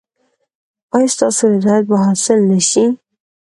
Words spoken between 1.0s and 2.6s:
ستاسو رضایت به حاصل نه